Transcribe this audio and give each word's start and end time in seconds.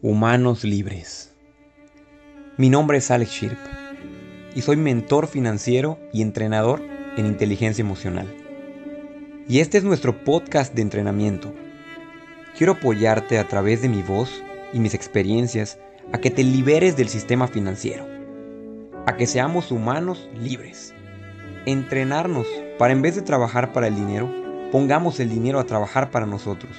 Humanos 0.00 0.62
Libres. 0.62 1.34
Mi 2.56 2.70
nombre 2.70 2.98
es 2.98 3.10
Alex 3.10 3.32
Shirp 3.32 3.58
y 4.54 4.62
soy 4.62 4.76
mentor 4.76 5.26
financiero 5.26 5.98
y 6.12 6.22
entrenador 6.22 6.80
en 7.16 7.26
inteligencia 7.26 7.82
emocional. 7.82 8.32
Y 9.48 9.58
este 9.58 9.76
es 9.76 9.82
nuestro 9.82 10.22
podcast 10.22 10.72
de 10.72 10.82
entrenamiento. 10.82 11.52
Quiero 12.56 12.74
apoyarte 12.74 13.40
a 13.40 13.48
través 13.48 13.82
de 13.82 13.88
mi 13.88 14.02
voz 14.02 14.40
y 14.72 14.78
mis 14.78 14.94
experiencias 14.94 15.80
a 16.12 16.18
que 16.18 16.30
te 16.30 16.44
liberes 16.44 16.96
del 16.96 17.08
sistema 17.08 17.48
financiero, 17.48 18.06
a 19.04 19.16
que 19.16 19.26
seamos 19.26 19.72
humanos 19.72 20.30
libres. 20.40 20.94
Entrenarnos 21.66 22.46
para 22.78 22.92
en 22.92 23.02
vez 23.02 23.16
de 23.16 23.22
trabajar 23.22 23.72
para 23.72 23.88
el 23.88 23.96
dinero, 23.96 24.32
pongamos 24.70 25.18
el 25.18 25.28
dinero 25.28 25.58
a 25.58 25.64
trabajar 25.64 26.12
para 26.12 26.24
nosotros. 26.24 26.70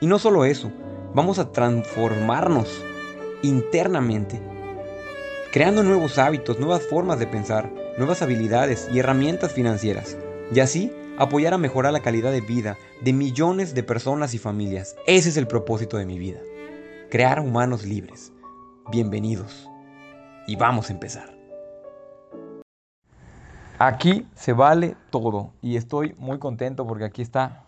Y 0.00 0.06
no 0.06 0.20
solo 0.20 0.44
eso, 0.44 0.70
vamos 1.14 1.38
a 1.38 1.50
transformarnos 1.52 2.82
internamente, 3.42 4.40
creando 5.52 5.82
nuevos 5.82 6.18
hábitos, 6.18 6.58
nuevas 6.58 6.82
formas 6.82 7.18
de 7.18 7.26
pensar, 7.26 7.72
nuevas 7.98 8.22
habilidades 8.22 8.88
y 8.92 8.98
herramientas 8.98 9.52
financieras, 9.52 10.16
y 10.52 10.60
así 10.60 10.92
apoyar 11.18 11.54
a 11.54 11.58
mejorar 11.58 11.92
la 11.92 12.00
calidad 12.00 12.32
de 12.32 12.40
vida 12.40 12.76
de 13.02 13.12
millones 13.12 13.74
de 13.74 13.82
personas 13.82 14.34
y 14.34 14.38
familias. 14.38 14.96
Ese 15.06 15.28
es 15.28 15.36
el 15.36 15.46
propósito 15.46 15.96
de 15.96 16.06
mi 16.06 16.18
vida, 16.18 16.40
crear 17.10 17.40
humanos 17.40 17.84
libres. 17.84 18.32
Bienvenidos. 18.90 19.68
Y 20.46 20.56
vamos 20.56 20.88
a 20.90 20.92
empezar. 20.92 21.32
Aquí 23.78 24.26
se 24.34 24.52
vale 24.52 24.96
todo 25.10 25.52
y 25.62 25.76
estoy 25.76 26.14
muy 26.18 26.38
contento 26.38 26.86
porque 26.86 27.04
aquí 27.04 27.22
está 27.22 27.64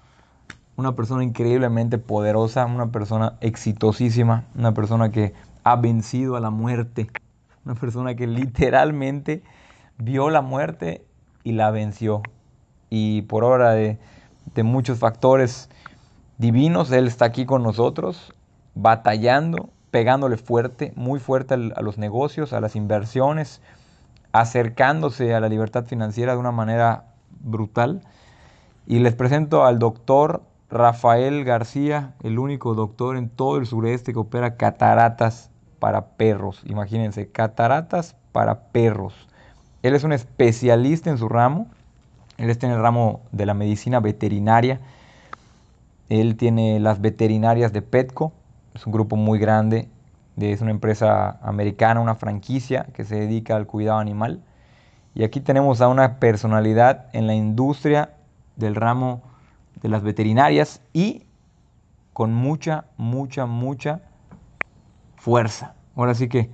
una 0.82 0.96
persona 0.96 1.22
increíblemente 1.22 1.96
poderosa, 1.98 2.66
una 2.66 2.90
persona 2.90 3.36
exitosísima, 3.40 4.46
una 4.56 4.74
persona 4.74 5.12
que 5.12 5.32
ha 5.62 5.76
vencido 5.76 6.34
a 6.34 6.40
la 6.40 6.50
muerte, 6.50 7.08
una 7.64 7.76
persona 7.76 8.16
que 8.16 8.26
literalmente 8.26 9.44
vio 9.96 10.28
la 10.28 10.42
muerte 10.42 11.06
y 11.44 11.52
la 11.52 11.70
venció. 11.70 12.22
Y 12.90 13.22
por 13.22 13.44
obra 13.44 13.70
de, 13.70 13.98
muchos 14.64 14.98
factores 14.98 15.70
divinos, 16.38 16.90
Él 16.90 17.06
está 17.06 17.26
aquí 17.26 17.46
con 17.46 17.62
nosotros, 17.62 18.34
batallando, 18.74 19.70
pegándole 19.92 20.36
fuerte, 20.36 20.92
muy 20.96 21.20
fuerte 21.20 21.54
a 21.54 21.80
los 21.80 21.96
negocios, 21.96 22.52
a 22.52 22.60
las 22.60 22.74
inversiones, 22.74 23.60
acercándose 24.32 25.32
a 25.32 25.38
la 25.38 25.48
libertad 25.48 25.84
financiera 25.84 26.32
de 26.32 26.38
una 26.38 26.50
manera 26.50 27.04
brutal. 27.40 28.02
Y 28.84 28.98
les 28.98 29.14
presento 29.14 29.64
al 29.64 29.78
doctor 29.78 30.42
Rafael 30.72 31.44
García, 31.44 32.14
el 32.22 32.38
único 32.38 32.74
doctor 32.74 33.18
en 33.18 33.28
todo 33.28 33.58
el 33.58 33.66
sureste 33.66 34.14
que 34.14 34.18
opera 34.18 34.56
cataratas 34.56 35.50
para 35.78 36.06
perros. 36.16 36.62
Imagínense, 36.64 37.28
cataratas 37.28 38.16
para 38.32 38.60
perros. 38.72 39.28
Él 39.82 39.94
es 39.94 40.02
un 40.02 40.14
especialista 40.14 41.10
en 41.10 41.18
su 41.18 41.28
ramo. 41.28 41.66
Él 42.38 42.48
está 42.48 42.66
en 42.66 42.72
el 42.72 42.80
ramo 42.80 43.20
de 43.32 43.44
la 43.44 43.52
medicina 43.52 44.00
veterinaria. 44.00 44.80
Él 46.08 46.36
tiene 46.36 46.80
las 46.80 47.02
veterinarias 47.02 47.74
de 47.74 47.82
Petco. 47.82 48.32
Es 48.72 48.86
un 48.86 48.94
grupo 48.94 49.16
muy 49.16 49.38
grande. 49.38 49.90
Es 50.38 50.62
una 50.62 50.70
empresa 50.70 51.38
americana, 51.42 52.00
una 52.00 52.14
franquicia 52.14 52.86
que 52.94 53.04
se 53.04 53.16
dedica 53.16 53.56
al 53.56 53.66
cuidado 53.66 53.98
animal. 53.98 54.40
Y 55.14 55.22
aquí 55.24 55.40
tenemos 55.40 55.82
a 55.82 55.88
una 55.88 56.18
personalidad 56.18 57.08
en 57.12 57.26
la 57.26 57.34
industria 57.34 58.14
del 58.56 58.74
ramo 58.74 59.31
de 59.82 59.88
las 59.88 60.02
veterinarias 60.02 60.80
y 60.92 61.24
con 62.12 62.32
mucha, 62.32 62.86
mucha, 62.96 63.46
mucha 63.46 64.02
fuerza. 65.16 65.74
Ahora 65.96 66.14
sí 66.14 66.28
que, 66.28 66.50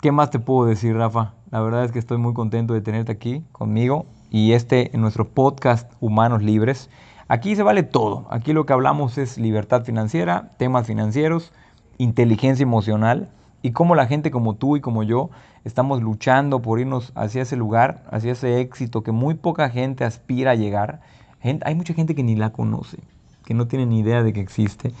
¿qué 0.00 0.12
más 0.12 0.30
te 0.30 0.38
puedo 0.38 0.68
decir, 0.68 0.96
Rafa? 0.96 1.34
La 1.50 1.60
verdad 1.60 1.84
es 1.84 1.92
que 1.92 1.98
estoy 1.98 2.18
muy 2.18 2.34
contento 2.34 2.74
de 2.74 2.80
tenerte 2.80 3.12
aquí 3.12 3.44
conmigo 3.52 4.06
y 4.30 4.52
este 4.52 4.94
en 4.94 5.00
nuestro 5.00 5.28
podcast 5.28 5.90
Humanos 6.00 6.42
Libres. 6.42 6.90
Aquí 7.28 7.56
se 7.56 7.62
vale 7.62 7.82
todo. 7.82 8.26
Aquí 8.30 8.52
lo 8.52 8.66
que 8.66 8.72
hablamos 8.72 9.18
es 9.18 9.38
libertad 9.38 9.84
financiera, 9.84 10.52
temas 10.58 10.86
financieros, 10.86 11.52
inteligencia 11.98 12.62
emocional 12.62 13.30
y 13.62 13.72
cómo 13.72 13.94
la 13.94 14.06
gente 14.06 14.30
como 14.30 14.54
tú 14.54 14.76
y 14.76 14.80
como 14.80 15.02
yo 15.02 15.30
estamos 15.64 16.02
luchando 16.02 16.62
por 16.62 16.80
irnos 16.80 17.12
hacia 17.14 17.42
ese 17.42 17.56
lugar, 17.56 18.04
hacia 18.10 18.32
ese 18.32 18.60
éxito 18.60 19.02
que 19.02 19.12
muy 19.12 19.34
poca 19.34 19.68
gente 19.70 20.04
aspira 20.04 20.52
a 20.52 20.54
llegar 20.54 21.00
hay 21.42 21.74
mucha 21.74 21.94
gente 21.94 22.14
que 22.14 22.22
ni 22.22 22.36
la 22.36 22.50
conoce, 22.50 22.98
que 23.44 23.54
no 23.54 23.66
tiene 23.66 23.86
ni 23.86 24.00
idea 24.00 24.22
de 24.22 24.32
que 24.32 24.40
existe 24.40 24.92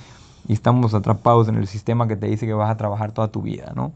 y 0.46 0.52
estamos 0.52 0.94
atrapados 0.94 1.48
en 1.48 1.56
el 1.56 1.66
sistema 1.66 2.08
que 2.08 2.16
te 2.16 2.26
dice 2.26 2.46
que 2.46 2.54
vas 2.54 2.70
a 2.70 2.76
trabajar 2.76 3.12
toda 3.12 3.28
tu 3.28 3.42
vida, 3.42 3.72
¿no? 3.74 3.92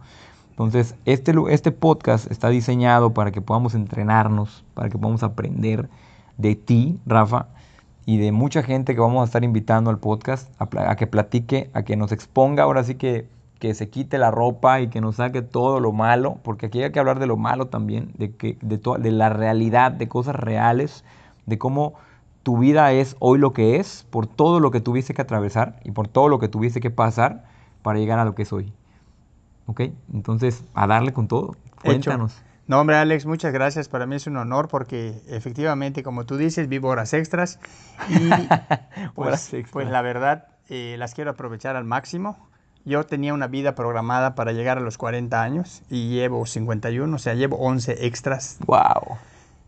Entonces, 0.51 0.95
este, 1.07 1.33
este 1.49 1.73
podcast 1.73 2.31
está 2.31 2.51
diseñado 2.51 3.15
para 3.15 3.31
que 3.31 3.41
podamos 3.41 3.75
entrenarnos, 3.75 4.65
para 4.75 4.91
que 4.91 4.99
podamos 4.99 5.23
aprender 5.23 5.89
de 6.37 6.55
ti, 6.55 7.01
Rafa, 7.07 7.47
y 8.05 8.19
de 8.19 8.33
mucha 8.33 8.63
gente 8.63 8.95
que 8.95 9.01
vamos 9.01 9.23
a 9.23 9.25
estar 9.25 9.45
invitando 9.45 9.89
al 9.89 9.99
podcast 9.99 10.51
a, 10.61 10.97
que 10.97 11.07
platique, 11.07 11.71
a 11.73 11.85
que 11.85 11.97
nos 11.97 12.13
exponga, 12.13 12.65
ahora 12.65 12.85
sí 12.85 12.97
que, 12.97 13.27
que 13.61 13.73
se 13.75 13.89
quite 13.89 14.19
la 14.19 14.31
ropa 14.31 14.81
y 14.81 14.89
que 14.89 15.01
nos 15.01 15.17
saque 15.17 15.41
todo 15.41 15.81
lo 15.81 15.93
malo, 15.93 16.39
porque 16.43 16.67
aquí 16.67 16.83
hay 16.83 16.93
que 16.93 16.99
hablar 16.99 17.19
de 17.19 17.27
lo 17.27 17.39
malo 17.39 17.69
también, 17.69 18.13
de, 18.19 18.33
que, 18.33 18.59
de, 18.61 18.79
de 18.79 19.11
la 19.11 19.31
realidad, 19.31 19.93
de 19.93 20.09
cosas 20.09 20.37
reales, 20.37 21.03
de 21.47 21.57
cómo 21.57 21.95
tu 22.43 22.59
vida 22.59 22.93
es 22.93 23.17
hoy 23.19 23.39
lo 23.39 23.53
que 23.53 23.77
es 23.77 24.07
por 24.11 24.27
todo 24.27 24.61
lo 24.61 24.71
que 24.71 24.81
tuviste 24.81 25.15
que 25.15 25.23
atravesar 25.23 25.81
y 25.85 25.93
por 25.93 26.09
todo 26.09 26.29
lo 26.29 26.39
que 26.39 26.49
tuviste 26.49 26.81
que 26.81 26.91
pasar 26.91 27.45
para 27.83 27.99
llegar 27.99 28.19
a 28.19 28.25
lo 28.25 28.35
que 28.35 28.43
es 28.43 28.53
hoy. 28.53 28.73
¿Ok? 29.67 29.81
Entonces, 30.13 30.65
a 30.75 30.87
darle 30.87 31.13
con 31.13 31.29
todo. 31.29 31.57
Cuéntanos. 31.83 32.43
No, 32.67 32.81
hombre, 32.81 32.97
Alex, 32.97 33.27
muchas 33.27 33.53
gracias. 33.53 33.89
Para 33.89 34.07
mí 34.07 34.17
es 34.17 34.27
un 34.27 34.37
honor 34.37 34.69
porque 34.69 35.21
efectivamente, 35.29 36.03
como 36.03 36.25
tú 36.25 36.37
dices, 36.37 36.69
vivo 36.69 36.89
horas 36.89 37.13
extras 37.13 37.59
y 38.09 38.31
pues, 39.15 39.53
pues 39.71 39.89
la 39.91 40.03
verdad 40.03 40.47
eh, 40.69 40.97
las 40.99 41.15
quiero 41.15 41.33
aprovechar 41.33 41.77
al 41.77 41.85
máximo. 41.85 42.49
Yo 42.85 43.05
tenía 43.05 43.35
una 43.35 43.47
vida 43.47 43.75
programada 43.75 44.35
para 44.35 44.53
llegar 44.53 44.79
a 44.79 44.81
los 44.81 44.99
40 44.99 45.41
años 45.41 45.83
y 45.89 46.11
llevo 46.11 46.47
51, 46.47 47.15
o 47.15 47.19
sea, 47.19 47.35
llevo 47.35 47.57
11 47.59 48.07
extras. 48.07 48.59
¡Wow! 48.67 49.19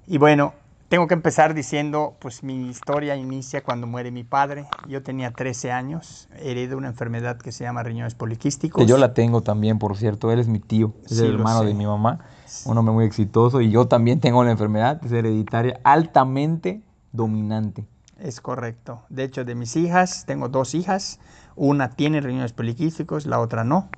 Y 0.07 0.19
bueno, 0.19 0.55
tengo 0.95 1.09
que 1.09 1.15
empezar 1.15 1.55
diciendo, 1.55 2.15
pues 2.21 2.45
mi 2.45 2.69
historia 2.69 3.17
inicia 3.17 3.65
cuando 3.65 3.89
muere 3.89 4.13
mi 4.13 4.23
padre. 4.23 4.67
Yo 4.87 5.03
tenía 5.03 5.33
13 5.33 5.73
años, 5.73 6.29
heredé 6.39 6.77
una 6.77 6.87
enfermedad 6.87 7.37
que 7.37 7.51
se 7.51 7.65
llama 7.65 7.83
riñones 7.83 8.15
poliquísticos. 8.15 8.81
Que 8.81 8.87
yo 8.87 8.97
la 8.97 9.13
tengo 9.13 9.43
también, 9.43 9.81
por 9.81 9.97
cierto. 9.97 10.31
Él 10.31 10.39
es 10.39 10.47
mi 10.47 10.61
tío, 10.61 10.95
es 11.05 11.19
el 11.19 11.35
hermano 11.35 11.65
de 11.65 11.75
mi 11.75 11.85
mamá, 11.85 12.21
un 12.65 12.79
hombre 12.79 12.95
muy 12.95 13.07
exitoso. 13.07 13.61
Y 13.61 13.73
yo 13.73 13.89
también 13.89 14.21
tengo 14.21 14.45
la 14.45 14.53
enfermedad, 14.53 15.05
es 15.05 15.11
hereditaria, 15.11 15.81
altamente 15.83 16.85
dominante. 17.11 17.85
Es 18.21 18.41
correcto. 18.41 19.03
De 19.09 19.25
hecho, 19.25 19.45
de 19.45 19.57
mis 19.57 19.75
hijas, 19.75 20.27
tengo 20.27 20.49
dos 20.49 20.77
hijas. 20.77 21.19
Una 21.57 21.91
tiene 21.91 22.21
riñones 22.21 22.53
poliquísticos, 22.53 23.27
la 23.27 23.41
otra 23.41 23.65
no. 23.65 23.89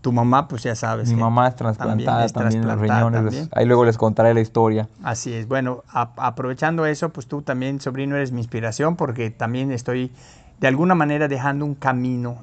Tu 0.00 0.12
mamá, 0.12 0.48
pues 0.48 0.62
ya 0.62 0.74
sabes. 0.74 1.10
Mi 1.10 1.16
mamá 1.16 1.48
es 1.48 1.56
trasplantada 1.56 2.26
también, 2.28 2.66
los 2.66 2.78
riñones. 2.78 3.48
Ahí 3.52 3.66
luego 3.66 3.84
les 3.84 3.98
contaré 3.98 4.32
la 4.32 4.40
historia. 4.40 4.88
Así 5.02 5.32
es. 5.34 5.46
Bueno, 5.46 5.84
aprovechando 5.92 6.86
eso, 6.86 7.10
pues 7.10 7.26
tú 7.26 7.42
también, 7.42 7.80
sobrino, 7.80 8.16
eres 8.16 8.32
mi 8.32 8.40
inspiración 8.40 8.96
porque 8.96 9.30
también 9.30 9.72
estoy 9.72 10.10
de 10.58 10.68
alguna 10.68 10.94
manera 10.94 11.28
dejando 11.28 11.64
un 11.64 11.74
camino 11.74 12.38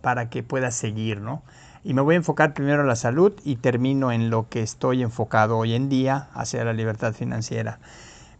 para 0.00 0.30
que 0.30 0.42
puedas 0.42 0.74
seguir, 0.74 1.20
¿no? 1.20 1.42
Y 1.84 1.94
me 1.94 2.00
voy 2.00 2.14
a 2.14 2.18
enfocar 2.18 2.54
primero 2.54 2.82
en 2.82 2.88
la 2.88 2.96
salud 2.96 3.32
y 3.44 3.56
termino 3.56 4.12
en 4.12 4.30
lo 4.30 4.48
que 4.48 4.62
estoy 4.62 5.02
enfocado 5.02 5.58
hoy 5.58 5.74
en 5.74 5.88
día 5.88 6.28
hacia 6.32 6.64
la 6.64 6.72
libertad 6.72 7.12
financiera. 7.12 7.78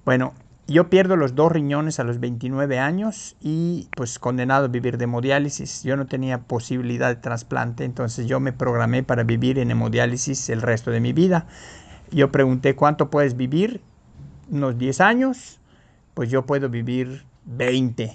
Bueno, 0.05 0.33
yo 0.69 0.89
pierdo 0.89 1.17
los 1.17 1.35
dos 1.35 1.51
riñones 1.53 1.99
a 1.99 2.05
los 2.05 2.21
29 2.21 2.79
años 2.79 3.37
y 3.41 3.89
pues 3.97 4.19
condenado 4.19 4.67
a 4.67 4.69
vivir 4.69 4.97
de 4.97 5.05
hemodiálisis. 5.05 5.83
Yo 5.83 5.97
no 5.97 6.07
tenía 6.07 6.39
posibilidad 6.39 7.09
de 7.09 7.17
trasplante, 7.17 7.85
entonces 7.85 8.27
yo 8.27 8.41
me 8.41 8.53
programé 8.53 9.03
para 9.03 9.25
vivir 9.25 9.59
en 9.59 9.71
hemodiálisis 9.71 10.49
el 10.51 10.63
resto 10.63 10.91
de 10.91 11.01
mi 11.01 11.13
vida. 11.13 11.47
Yo 12.11 12.31
pregunté 12.31 12.77
cuánto 12.77 13.11
puedes 13.11 13.37
vivir, 13.37 13.81
unos 14.51 14.79
10 14.79 15.01
años, 15.01 15.59
pues 16.15 16.31
yo 16.31 16.45
puedo 16.45 16.69
vivir 16.69 17.25
20, 17.47 18.13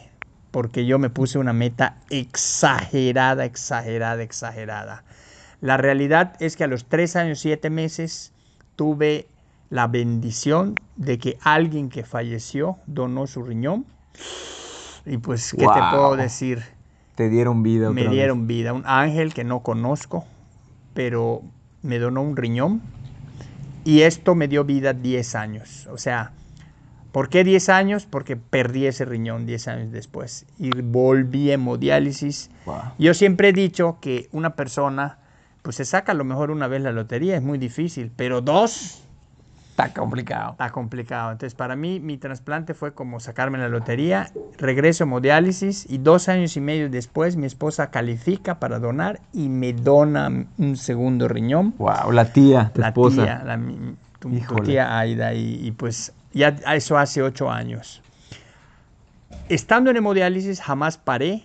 porque 0.52 0.86
yo 0.86 1.00
me 1.00 1.10
puse 1.10 1.40
una 1.40 1.54
meta 1.54 1.98
exagerada, 2.10 3.46
exagerada, 3.46 4.22
exagerada. 4.22 5.04
La 5.62 5.78
realidad 5.78 6.36
es 6.40 6.56
que 6.56 6.64
a 6.64 6.68
los 6.68 6.86
3 6.86 7.16
años 7.16 7.40
7 7.40 7.70
meses 7.70 8.34
tuve 8.76 9.28
la 9.70 9.88
bendición 9.88 10.76
de 10.96 11.18
que 11.18 11.38
alguien 11.42 11.90
que 11.90 12.04
falleció 12.04 12.78
donó 12.86 13.28
su 13.28 13.44
riñón. 13.44 13.86
Y 15.06 15.18
pues, 15.18 15.52
¿qué 15.52 15.66
te 15.66 15.82
puedo 15.92 16.16
decir? 16.16 16.64
Te 17.16 17.30
dieron 17.30 17.64
vida. 17.64 17.90
Me 17.92 18.08
dieron 18.08 18.48
vida. 18.48 18.74
Un 18.74 18.84
ángel 18.86 19.34
que 19.34 19.44
no 19.44 19.62
conozco, 19.62 20.26
pero 20.94 21.42
me 21.82 22.00
donó 22.00 22.22
un 22.22 22.36
riñón. 22.36 22.82
Y 23.84 24.02
esto 24.02 24.36
me 24.36 24.48
dio 24.48 24.66
vida 24.66 24.94
10 24.94 25.36
años. 25.36 25.88
O 25.92 25.98
sea, 25.98 26.34
¿Por 27.18 27.30
qué 27.30 27.44
10 27.44 27.70
años? 27.70 28.06
Porque 28.06 28.36
perdí 28.36 28.86
ese 28.86 29.04
riñón 29.04 29.48
10 29.48 29.68
años 29.70 29.92
después 29.92 30.46
y 30.60 30.70
volví 30.70 31.50
a 31.50 31.56
hemodiálisis. 31.56 32.52
Wow. 32.68 32.76
Yo 33.00 33.16
siempre 33.16 33.50
he 33.50 33.54
dicho 33.54 33.98
que 34.02 34.30
una 34.32 34.56
persona, 34.56 35.18
pues 35.64 35.78
se 35.78 35.86
saca 35.86 36.12
a 36.12 36.16
lo 36.16 36.26
mejor 36.26 36.52
una 36.52 36.68
vez 36.68 36.84
la 36.84 36.92
lotería, 36.92 37.36
es 37.36 37.42
muy 37.42 37.58
difícil, 37.58 38.12
pero 38.16 38.42
dos, 38.42 39.07
Está 39.78 39.94
complicado. 39.94 40.52
Está 40.54 40.72
complicado. 40.72 41.32
Entonces, 41.32 41.54
para 41.54 41.76
mí, 41.76 42.00
mi 42.00 42.18
trasplante 42.18 42.74
fue 42.74 42.96
como 42.96 43.20
sacarme 43.20 43.60
la 43.60 43.70
lotería, 43.70 44.32
regreso 44.58 45.04
a 45.04 45.06
hemodiálisis 45.06 45.86
y 45.88 46.00
dos 46.00 46.30
años 46.30 46.58
y 46.58 46.62
medio 46.62 46.90
después 46.90 47.36
mi 47.36 47.46
esposa 47.46 47.92
califica 47.92 48.60
para 48.60 48.80
donar 48.80 49.20
y 49.34 49.50
me 49.50 49.74
dona 49.74 50.48
un 50.58 50.78
segundo 50.78 51.28
riñón. 51.28 51.76
Wow, 51.78 52.12
la 52.12 52.34
tía, 52.34 52.72
tu 52.74 52.82
la 52.82 52.88
esposa. 52.88 53.24
tía, 53.24 53.44
la, 53.46 53.60
tu, 54.18 54.32
tu 54.32 54.56
tía 54.64 54.98
Aida, 54.98 55.36
y, 55.36 55.68
y 55.68 55.72
pues 55.74 56.12
ya 56.34 56.48
eso 56.74 56.98
hace 56.98 57.22
ocho 57.22 57.52
años. 57.52 58.02
Estando 59.48 59.92
en 59.92 59.98
hemodiálisis 59.98 60.60
jamás 60.60 60.98
paré. 60.98 61.44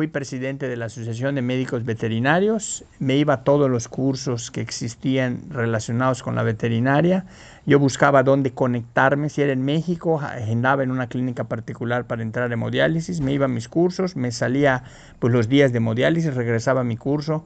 Fui 0.00 0.08
presidente 0.08 0.66
de 0.66 0.78
la 0.78 0.86
Asociación 0.86 1.34
de 1.34 1.42
Médicos 1.42 1.84
Veterinarios. 1.84 2.86
Me 3.00 3.16
iba 3.16 3.34
a 3.34 3.44
todos 3.44 3.68
los 3.68 3.86
cursos 3.86 4.50
que 4.50 4.62
existían 4.62 5.42
relacionados 5.50 6.22
con 6.22 6.34
la 6.34 6.42
veterinaria. 6.42 7.26
Yo 7.66 7.78
buscaba 7.78 8.22
dónde 8.22 8.52
conectarme. 8.52 9.28
Si 9.28 9.42
era 9.42 9.52
en 9.52 9.62
México, 9.62 10.18
agendaba 10.18 10.84
en 10.84 10.90
una 10.90 11.08
clínica 11.08 11.44
particular 11.44 12.06
para 12.06 12.22
entrar 12.22 12.50
a 12.50 12.54
hemodiálisis. 12.54 13.20
Me 13.20 13.34
iba 13.34 13.44
a 13.44 13.48
mis 13.48 13.68
cursos, 13.68 14.16
me 14.16 14.32
salía 14.32 14.84
pues, 15.18 15.34
los 15.34 15.50
días 15.50 15.70
de 15.72 15.76
hemodiálisis, 15.76 16.32
regresaba 16.32 16.80
a 16.80 16.84
mi 16.84 16.96
curso. 16.96 17.44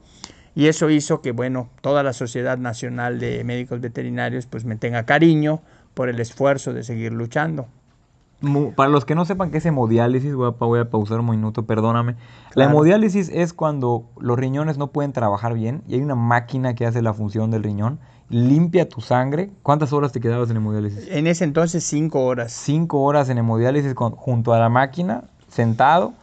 Y 0.55 0.67
eso 0.67 0.89
hizo 0.89 1.21
que, 1.21 1.33
bueno, 1.33 1.69
toda 1.81 2.03
la 2.03 2.13
Sociedad 2.13 2.57
Nacional 2.57 3.19
de 3.19 3.43
Médicos 3.43 3.81
Veterinarios 3.81 4.45
pues 4.45 4.63
me 4.63 4.77
tenga 4.77 5.03
cariño 5.03 5.61
por 5.93 6.07
el 6.07 6.21
esfuerzo 6.21 6.71
de 6.71 6.85
seguir 6.85 7.11
luchando. 7.11 7.67
Para 8.75 8.89
los 8.89 9.05
que 9.05 9.15
no 9.15 9.25
sepan 9.25 9.49
qué 9.49 9.57
es 9.57 9.65
hemodiálisis, 9.65 10.35
voy 10.35 10.49
a, 10.49 10.51
pa- 10.51 10.65
voy 10.65 10.79
a 10.79 10.89
pausar 10.89 11.19
un 11.19 11.29
minuto, 11.29 11.63
perdóname. 11.65 12.15
La 12.53 12.65
hemodiálisis 12.65 13.29
es 13.29 13.53
cuando 13.53 14.05
los 14.19 14.37
riñones 14.37 14.77
no 14.77 14.87
pueden 14.87 15.13
trabajar 15.13 15.53
bien 15.53 15.81
y 15.87 15.95
hay 15.95 16.01
una 16.01 16.15
máquina 16.15 16.75
que 16.75 16.85
hace 16.85 17.01
la 17.01 17.13
función 17.13 17.49
del 17.49 17.63
riñón, 17.63 17.99
limpia 18.29 18.87
tu 18.89 19.01
sangre. 19.01 19.51
¿Cuántas 19.63 19.93
horas 19.93 20.11
te 20.11 20.19
quedabas 20.19 20.49
en 20.51 20.57
hemodiálisis? 20.57 21.07
En 21.09 21.27
ese 21.27 21.43
entonces 21.43 21.83
cinco 21.83 22.23
horas. 22.25 22.51
Cinco 22.51 23.01
horas 23.01 23.29
en 23.29 23.37
hemodiálisis 23.37 23.93
con- 23.93 24.11
junto 24.15 24.53
a 24.53 24.59
la 24.59 24.69
máquina, 24.69 25.23
sentado, 25.47 26.13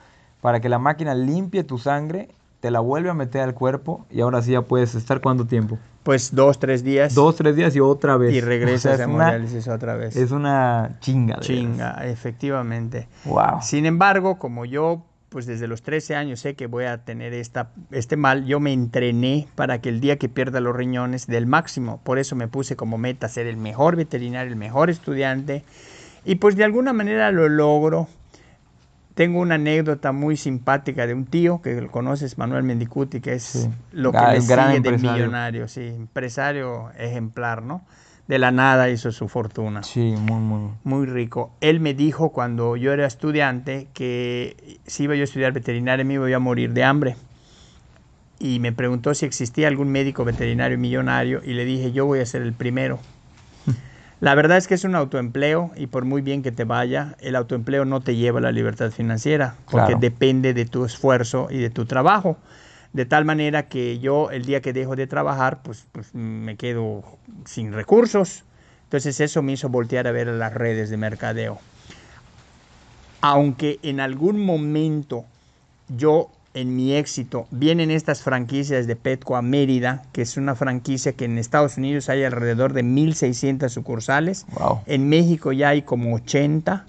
para 0.40 0.60
que 0.60 0.68
la 0.68 0.78
máquina 0.78 1.14
limpie 1.14 1.64
tu 1.64 1.78
sangre, 1.78 2.28
te 2.62 2.70
la 2.70 2.78
vuelve 2.78 3.10
a 3.10 3.14
meter 3.14 3.40
al 3.42 3.54
cuerpo 3.54 4.06
y 4.08 4.20
ahora 4.20 4.40
sí 4.40 4.52
ya 4.52 4.62
puedes 4.62 4.94
estar 4.94 5.20
cuánto 5.20 5.44
tiempo. 5.46 5.78
Pues 6.04 6.32
dos, 6.34 6.60
tres 6.60 6.84
días. 6.84 7.12
Dos, 7.12 7.34
tres 7.34 7.56
días 7.56 7.74
y 7.74 7.80
otra 7.80 8.16
vez. 8.16 8.32
y 8.32 8.40
O 8.40 8.44
regresas 8.46 8.82
sea, 8.82 8.90
a 8.92 8.94
es 8.94 9.00
una- 9.00 9.24
hemodiálisis 9.24 9.66
otra 9.68 9.96
vez. 9.96 10.14
Es 10.16 10.30
una 10.30 10.96
chinga. 11.00 11.34
de 11.34 11.40
veras. 11.40 11.46
Chinga, 11.46 12.06
efectivamente. 12.06 13.08
Wow. 13.24 13.60
Sin 13.62 13.84
embargo, 13.84 14.38
como 14.38 14.64
yo, 14.64 15.04
pues 15.28 15.46
desde 15.46 15.66
los 15.66 15.82
13 15.82 16.14
años 16.14 16.38
sé 16.38 16.54
que 16.54 16.68
voy 16.68 16.84
a 16.84 17.04
tener 17.04 17.32
esta, 17.34 17.70
este 17.90 18.16
mal, 18.16 18.44
yo 18.44 18.60
me 18.60 18.72
entrené 18.72 19.48
para 19.56 19.80
que 19.80 19.88
el 19.88 20.00
día 20.00 20.16
que 20.18 20.28
pierda 20.28 20.60
los 20.60 20.76
riñones 20.76 21.26
del 21.26 21.46
máximo. 21.46 22.00
Por 22.04 22.20
eso 22.20 22.36
me 22.36 22.46
puse 22.46 22.76
como 22.76 22.96
meta 22.96 23.28
ser 23.28 23.48
el 23.48 23.56
mejor 23.56 23.96
veterinario, 23.96 24.52
el 24.52 24.58
mejor 24.58 24.88
estudiante. 24.88 25.64
Y 26.24 26.36
pues 26.36 26.54
de 26.54 26.62
alguna 26.62 26.92
manera 26.92 27.32
lo 27.32 27.48
logro. 27.48 28.06
Tengo 29.14 29.40
una 29.40 29.56
anécdota 29.56 30.12
muy 30.12 30.36
simpática 30.36 31.06
de 31.06 31.12
un 31.14 31.26
tío 31.26 31.60
que 31.60 31.78
lo 31.80 31.90
conoces, 31.90 32.38
Manuel 32.38 32.62
Mendicuti, 32.62 33.20
que 33.20 33.34
es 33.34 33.42
Sí. 33.42 33.68
lo 33.92 34.10
que 34.12 34.18
Gran- 34.18 34.32
le 34.32 34.40
gran 34.46 34.46
sigue 34.70 34.80
de 34.80 34.88
empresario. 34.88 35.12
millonario, 35.24 35.68
sí, 35.68 35.80
empresario 35.86 36.90
ejemplar, 36.98 37.62
¿no? 37.62 37.82
De 38.28 38.38
la 38.38 38.50
nada 38.52 38.88
hizo 38.88 39.12
su 39.12 39.28
fortuna 39.28 39.82
Sí, 39.82 40.14
muy, 40.18 40.40
muy. 40.40 40.70
muy 40.84 41.06
rico. 41.06 41.52
Él 41.60 41.80
me 41.80 41.92
dijo 41.92 42.30
cuando 42.30 42.76
yo 42.76 42.92
era 42.92 43.04
estudiante 43.06 43.88
que 43.92 44.78
si 44.86 45.02
iba 45.04 45.14
yo 45.14 45.22
a 45.22 45.24
estudiar 45.24 45.52
veterinaria 45.52 46.04
me 46.04 46.14
iba 46.14 46.34
a 46.34 46.38
morir 46.38 46.72
de 46.72 46.84
hambre. 46.84 47.16
Y 48.38 48.58
me 48.60 48.72
preguntó 48.72 49.12
si 49.14 49.26
existía 49.26 49.68
algún 49.68 49.90
médico 49.90 50.24
veterinario 50.24 50.78
millonario 50.78 51.42
y 51.44 51.52
le 51.52 51.64
dije 51.64 51.92
yo 51.92 52.06
voy 52.06 52.20
a 52.20 52.26
ser 52.26 52.42
el 52.42 52.52
primero. 52.54 52.98
La 54.22 54.36
verdad 54.36 54.56
es 54.56 54.69
que 54.69 54.74
es 54.74 54.84
un 54.84 54.94
autoempleo 54.94 55.72
y 55.74 55.88
por 55.88 56.04
muy 56.04 56.22
bien 56.22 56.44
que 56.44 56.52
te 56.52 56.62
vaya, 56.62 57.16
el 57.19 57.34
autoempleo 57.34 57.84
no 57.84 58.02
te 58.02 58.14
lleva 58.14 58.38
a 58.38 58.42
la 58.42 58.52
libertad 58.52 58.92
financiera 58.92 59.56
porque 59.69 59.86
Claro. 59.86 59.98
depende 59.98 60.54
de 60.54 60.64
tu 60.64 60.84
esfuerzo 60.84 61.48
y 61.50 61.58
de 61.58 61.70
tu 61.70 61.86
trabajo. 61.86 62.36
De 62.92 63.04
tal 63.04 63.24
manera 63.24 63.64
que 63.64 63.98
yo 63.98 64.30
el 64.30 64.44
día 64.44 64.60
que 64.60 64.72
dejo 64.72 64.94
de 64.94 65.08
trabajar, 65.08 65.64
pues, 65.64 65.88
pues 65.90 66.14
me 66.14 66.54
quedo 66.56 67.02
sin 67.46 67.72
recursos. 67.72 68.44
Entonces 68.84 69.19
eso 69.19 69.42
me 69.42 69.54
hizo 69.54 69.69
voltear 69.69 70.06
a 70.06 70.12
ver 70.12 70.28
a 70.28 70.32
las 70.34 70.54
redes 70.54 70.88
de 70.88 70.98
mercadeo. 70.98 71.58
Aunque 73.22 73.80
en 73.82 73.98
algún 73.98 74.38
momento 74.38 75.24
yo 75.88 76.30
en 76.54 76.76
mi 76.76 76.93
éxito 76.94 77.46
vienen 77.50 77.90
estas 77.90 78.22
franquicias 78.22 78.87
de 78.87 78.94
Petco 78.96 79.37
a 79.37 79.43
Mérida, 79.43 80.02
que 80.12 80.22
es 80.22 80.37
una 80.37 80.54
franquicia 80.54 81.12
que 81.12 81.25
en 81.25 81.38
Estados 81.38 81.76
Unidos 81.78 82.08
hay 82.08 82.25
alrededor 82.25 82.72
de 82.75 82.82
1.600 82.84 83.69
sucursales. 83.70 84.46
Wow. 84.58 84.81
En 84.87 85.08
México 85.08 85.52
ya 85.52 85.70
hay 85.70 85.82
como 85.82 86.14
80. 86.14 86.84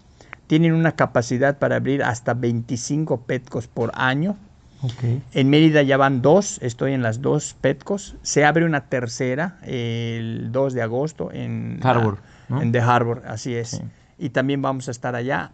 Tienen 0.48 0.74
una 0.74 0.92
capacidad 0.94 1.58
para 1.58 1.78
abrir 1.78 2.04
hasta 2.04 2.34
25 2.34 3.22
Petcos 3.22 3.68
por 3.68 3.92
año. 3.96 4.36
Ok. 4.82 5.22
En 5.34 5.50
Mérida 5.50 5.82
ya 5.82 5.96
van 5.96 6.22
dos, 6.22 6.60
estoy 6.62 6.92
en 6.92 7.02
las 7.02 7.22
dos 7.22 7.56
Petcos. 7.62 8.16
Se 8.22 8.44
abre 8.44 8.66
una 8.66 8.82
tercera 8.90 9.58
el 9.66 10.52
2 10.52 10.74
de 10.74 10.82
agosto 10.82 11.32
en 11.32 11.80
la- 11.82 11.90
Harbor, 11.90 12.18
¿no? 12.50 12.62
En 12.62 12.74
The 12.74 12.82
Harbor, 12.82 13.24
así 13.26 13.56
es. 13.56 13.70
Sí. 13.70 13.82
Y 14.20 14.30
también 14.32 14.62
vamos 14.62 14.90
a 14.90 14.92
estar 14.92 15.16
allá. 15.16 15.52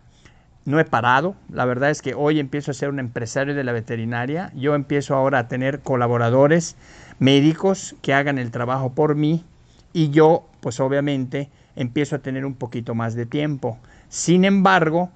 No 0.65 0.79
he 0.79 0.85
parado, 0.85 1.35
la 1.51 1.65
verdad 1.65 1.89
es 1.89 2.01
que 2.01 2.13
hoy 2.13 2.39
empiezo 2.39 2.71
a 2.71 2.73
ser 2.73 2.89
un 2.89 2.99
empresario 2.99 3.55
de 3.55 3.63
la 3.63 3.71
veterinaria. 3.71 4.51
Yo 4.55 4.75
empiezo 4.75 5.15
ahora 5.15 5.39
a 5.39 5.47
tener 5.47 5.79
colaboradores 5.79 6.75
médicos 7.17 7.95
que 8.01 8.13
hagan 8.13 8.37
el 8.37 8.51
trabajo 8.51 8.93
por 8.93 9.15
mí 9.15 9.43
y 9.93 10.09
yo, 10.09 10.47
pues 10.59 10.79
obviamente, 10.79 11.49
empiezo 11.75 12.17
a 12.17 12.19
tener 12.19 12.45
un 12.45 12.55
poquito 12.55 12.93
más 12.93 13.15
de 13.15 13.25
tiempo. 13.25 13.79
Sin 14.09 14.43
embargo, 14.45 15.09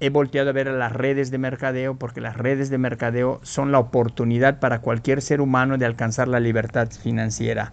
he 0.00 0.10
volteado 0.10 0.50
a 0.50 0.52
ver 0.52 0.68
a 0.68 0.72
las 0.72 0.92
redes 0.92 1.30
de 1.30 1.38
mercadeo 1.38 1.96
porque 1.96 2.20
las 2.20 2.36
redes 2.36 2.68
de 2.68 2.78
mercadeo 2.78 3.40
son 3.42 3.72
la 3.72 3.78
oportunidad 3.78 4.58
para 4.58 4.80
cualquier 4.80 5.22
ser 5.22 5.40
humano 5.40 5.78
de 5.78 5.86
alcanzar 5.86 6.28
la 6.28 6.40
libertad 6.40 6.90
financiera. 6.90 7.72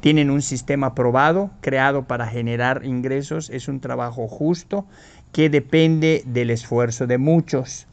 Tienen 0.00 0.30
un 0.30 0.42
sistema 0.42 0.94
probado, 0.96 1.50
creado 1.60 2.02
para 2.02 2.26
generar 2.26 2.84
ingresos, 2.84 3.48
es 3.50 3.68
un 3.68 3.78
trabajo 3.80 4.26
justo 4.26 4.84
que 5.32 5.50
depende 5.50 6.22
del 6.26 6.50
esfuerzo 6.50 7.06
de 7.06 7.18
muchos. 7.18 7.86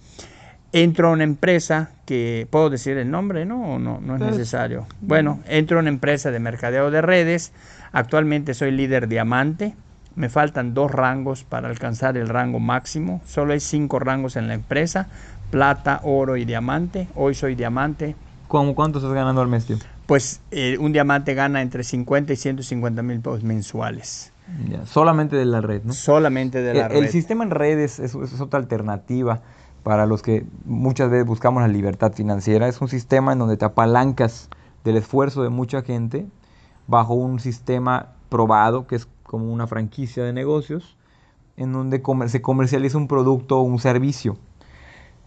Entro 0.71 1.07
a 1.07 1.11
una 1.11 1.23
empresa 1.23 1.89
que, 2.05 2.47
¿puedo 2.51 2.69
decir 2.69 2.97
el 2.97 3.09
nombre? 3.09 3.45
No, 3.45 3.75
¿O 3.75 3.79
no, 3.79 3.99
no 3.99 4.15
es 4.15 4.19
Pues, 4.21 4.31
necesario. 4.31 4.85
Bueno, 5.01 5.39
entro 5.47 5.77
a 5.77 5.81
una 5.81 5.89
empresa 5.89 6.29
de 6.29 6.39
mercadeo 6.39 6.91
de 6.91 7.01
redes, 7.01 7.51
actualmente 7.91 8.53
soy 8.53 8.71
líder 8.71 9.07
diamante, 9.07 9.73
me 10.15 10.29
faltan 10.29 10.73
dos 10.73 10.91
rangos 10.91 11.43
para 11.43 11.69
alcanzar 11.69 12.17
el 12.17 12.27
rango 12.27 12.59
máximo. 12.59 13.21
Solo 13.25 13.53
hay 13.53 13.59
cinco 13.61 13.99
rangos 13.99 14.35
en 14.35 14.47
la 14.47 14.53
empresa: 14.53 15.07
plata, 15.49 16.01
oro 16.03 16.35
y 16.35 16.45
diamante. 16.45 17.07
Hoy 17.15 17.33
soy 17.35 17.55
diamante. 17.55 18.15
¿Cómo 18.47 18.75
cuánto 18.75 18.99
estás 18.99 19.13
ganando 19.13 19.41
al 19.41 19.47
mes, 19.47 19.65
tío? 19.65 19.77
Pues 20.07 20.41
eh, 20.51 20.77
un 20.79 20.91
diamante 20.91 21.35
gana 21.35 21.61
entre 21.61 21.83
50 21.83 22.33
y 22.33 22.35
150 22.35 23.01
mil 23.01 23.19
pesos 23.21 23.43
mensuales. 23.43 24.33
Ya, 24.69 24.85
Solamente 24.85 25.35
de 25.35 25.45
la 25.45 25.61
red, 25.61 25.83
¿no? 25.83 25.93
Solamente 25.93 26.61
de 26.61 26.73
la 26.73 26.87
el, 26.87 26.91
el 26.97 27.03
red. 27.03 27.11
sistema 27.11 27.43
en 27.43 27.51
redes 27.51 27.99
es, 27.99 28.15
es 28.15 28.41
otra 28.41 28.59
alternativa 28.59 29.41
para 29.83 30.05
los 30.05 30.21
que 30.21 30.45
muchas 30.65 31.09
veces 31.09 31.25
buscamos 31.25 31.61
la 31.61 31.67
libertad 31.67 32.13
financiera. 32.13 32.67
Es 32.67 32.81
un 32.81 32.87
sistema 32.89 33.33
en 33.33 33.39
donde 33.39 33.57
te 33.57 33.65
apalancas 33.65 34.49
del 34.83 34.97
esfuerzo 34.97 35.43
de 35.43 35.49
mucha 35.49 35.81
gente 35.81 36.27
bajo 36.87 37.13
un 37.13 37.39
sistema 37.39 38.13
probado, 38.29 38.87
que 38.87 38.95
es 38.95 39.07
como 39.23 39.51
una 39.53 39.67
franquicia 39.67 40.23
de 40.23 40.33
negocios, 40.33 40.97
en 41.57 41.71
donde 41.71 42.01
comer- 42.01 42.29
se 42.29 42.41
comercializa 42.41 42.97
un 42.97 43.07
producto 43.07 43.59
o 43.59 43.61
un 43.61 43.79
servicio. 43.79 44.37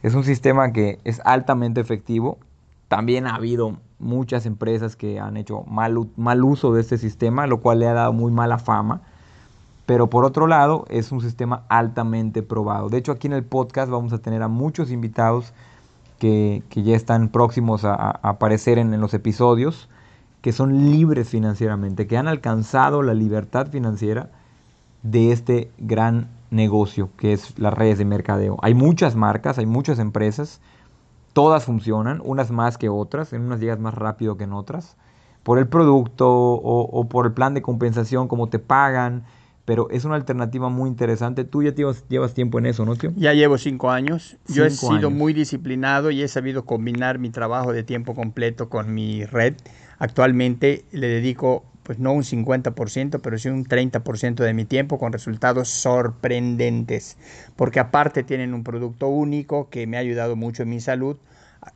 Es 0.03 0.15
un 0.15 0.25
sistema 0.25 0.73
que 0.73 0.99
es 1.05 1.21
altamente 1.25 1.81
efectivo. 1.81 2.39
También 2.89 3.27
ha 3.27 3.37
habido 3.37 3.79
muchas 3.99 4.47
empresas 4.47 4.97
que 4.97 5.21
han 5.21 5.37
hecho 5.37 5.63
mal, 5.63 5.97
mal 6.17 6.43
uso 6.45 6.75
de 6.75 6.81
este 6.81 6.99
sistema, 6.99 7.47
lo 7.47 7.61
cual 7.61 7.79
le 7.79 7.87
ha 7.87 7.93
dado 7.95 8.13
muy 8.13 8.33
mala 8.33 8.59
fama. 8.59 9.03
Pero 9.87 10.09
por 10.09 10.25
otro 10.25 10.47
lado, 10.47 10.85
es 10.89 11.13
un 11.13 11.21
sistema 11.21 11.65
altamente 11.69 12.43
probado. 12.43 12.89
De 12.89 12.99
hecho, 12.99 13.13
aquí 13.13 13.27
en 13.27 13.33
el 13.33 13.45
podcast 13.45 13.91
vamos 13.91 14.13
a 14.13 14.19
tener 14.19 14.43
a 14.43 14.49
muchos 14.49 14.91
invitados 14.91 15.53
que, 16.19 16.63
que 16.69 16.83
ya 16.83 16.95
están 16.95 17.29
próximos 17.29 17.85
a, 17.85 17.95
aparecer 17.95 18.79
en, 18.79 18.95
en 18.95 19.01
los 19.01 19.13
episodios, 19.15 19.89
que 20.41 20.53
son 20.53 20.91
libres 20.91 21.29
financieramente, 21.29 22.07
que 22.07 22.17
han 22.17 22.29
alcanzado 22.29 23.03
la 23.03 23.15
libertad 23.15 23.69
financiera 23.69 24.31
de 25.03 25.33
este 25.33 25.71
gran 25.79 26.29
negocio 26.53 27.09
que 27.17 27.33
es 27.33 27.59
las 27.59 27.75
redes 27.75 27.99
de 27.99 28.05
mercadeo. 28.05 28.59
Hay 28.63 28.75
muchas 28.75 29.17
marcas, 29.17 29.59
hay 29.59 29.67
muchas 29.67 29.99
empresas, 29.99 30.61
todas 31.33 31.65
funcionan, 31.65 32.21
unas 32.25 32.51
más 32.51 32.79
que 32.79 32.89
otras, 32.89 33.33
en 33.33 33.43
unas 33.43 33.59
llegas 33.59 33.81
más 33.81 33.95
rápido 33.95 34.37
que 34.37 34.45
en 34.45 34.53
otras, 34.53 34.97
por 35.43 35.59
el 35.59 35.67
producto 35.67 36.29
o, 36.31 36.83
o 36.83 37.09
por 37.09 37.27
el 37.27 37.33
plan 37.33 37.55
de 37.55 37.63
compensación, 37.63 38.29
cómo 38.29 38.49
te 38.49 38.59
pagan, 38.59 39.25
pero 39.65 39.89
es 39.91 40.05
una 40.05 40.17
alternativa 40.17 40.69
muy 40.69 40.89
interesante. 40.89 41.45
Tú 41.45 41.63
ya 41.63 41.73
llevas, 41.73 42.05
llevas 42.09 42.35
tiempo 42.35 42.59
en 42.59 42.67
eso, 42.67 42.85
¿no, 42.85 42.97
tío? 42.97 43.13
Ya 43.17 43.33
llevo 43.33 43.59
cinco 43.59 43.91
años. 43.91 44.37
Yo 44.49 44.65
he 44.65 44.71
sido 44.71 44.93
años. 44.95 45.13
muy 45.13 45.33
disciplinado 45.33 46.11
y 46.11 46.23
he 46.23 46.29
sabido 46.29 46.65
combinar 46.65 47.19
mi 47.19 47.31
trabajo 47.31 47.73
de 47.73 47.85
tiempo 47.85 48.15
completo 48.15 48.69
con 48.69 48.93
mi 48.93 49.25
red. 49.25 49.55
Actualmente 49.99 50.85
le 50.91 51.07
dedico, 51.07 51.65
pues 51.85 52.01
no 52.01 52.13
un 52.13 52.25
50%, 52.25 53.21
pero 53.23 53.39
sí 53.39 53.49
un 53.49 53.65
30% 53.65 54.43
de 54.43 54.53
mi 54.53 54.65
tiempo 54.65 54.99
con 54.99 55.13
resultados 55.13 55.69
sorprendentes. 55.69 57.17
Porque 57.55 57.79
aparte 57.79 58.25
tienen 58.25 58.55
un 58.55 58.65
producto 58.65 59.07
único 59.07 59.71
que 59.71 59.87
me 59.87 59.97
ha 59.97 60.01
ayudado 60.01 60.35
mucho 60.35 60.65
en 60.65 60.71
mi 60.71 60.81
salud. 60.81 61.17